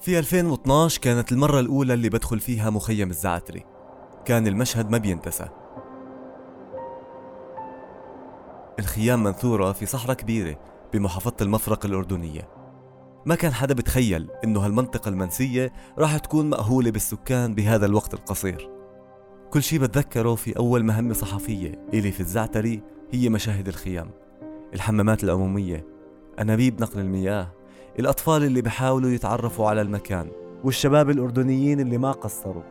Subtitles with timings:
[0.00, 3.64] في 2012 كانت المرة الأولى اللي بدخل فيها مخيم الزعتري.
[4.24, 5.48] كان المشهد ما بينتسى.
[8.78, 10.58] الخيام منثورة في صحراء كبيرة
[10.92, 12.48] بمحافظة المفرق الأردنية.
[13.26, 18.70] ما كان حدا بتخيل إنه هالمنطقة المنسية راح تكون مأهولة بالسكان بهذا الوقت القصير.
[19.50, 22.82] كل شي بتذكره في أول مهمة صحفية إلي في الزعتري
[23.12, 24.10] هي مشاهد الخيام.
[24.74, 25.86] الحمامات العمومية
[26.38, 27.59] أنابيب نقل المياه
[28.00, 30.30] الأطفال اللي بحاولوا يتعرفوا على المكان
[30.64, 32.62] والشباب الأردنيين اللي ما قصروا.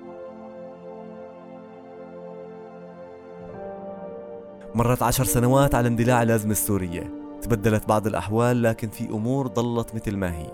[4.75, 7.13] مرت عشر سنوات على اندلاع الأزمة السورية.
[7.41, 10.51] تبدلت بعض الأحوال لكن في أمور ضلت مثل ما هي.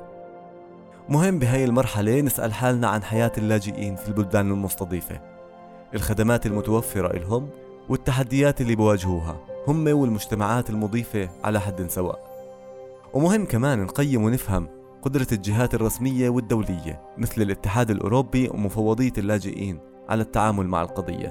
[1.10, 5.22] مهم بهاي المرحلة نسأل حالنا عن حياة اللاجئين في البلدان المستضيفة.
[5.94, 7.50] الخدمات المتوفرة لهم
[7.90, 12.35] والتحديات اللي بواجهوها هم والمجتمعات المضيفة على حد سواء.
[13.16, 14.68] ومهم كمان نقيم ونفهم
[15.02, 21.28] قدرة الجهات الرسمية والدولية مثل الاتحاد الأوروبي ومفوضية اللاجئين على التعامل مع القضية.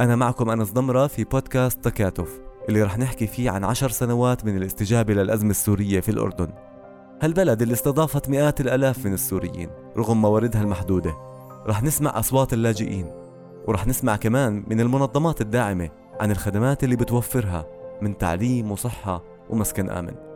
[0.00, 4.56] أنا معكم أنس ضمرة في بودكاست تكاتف اللي رح نحكي فيه عن عشر سنوات من
[4.56, 6.48] الاستجابة للأزمة السورية في الأردن.
[7.22, 11.14] هالبلد اللي استضافت مئات الألاف من السوريين رغم مواردها المحدودة
[11.66, 13.27] رح نسمع أصوات اللاجئين.
[13.68, 15.88] ورح نسمع كمان من المنظمات الداعمة
[16.20, 17.66] عن الخدمات اللي بتوفرها
[18.02, 20.27] من تعليم وصحة ومسكن آمن.